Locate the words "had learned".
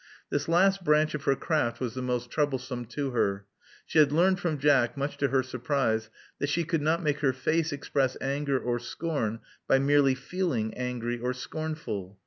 3.99-4.39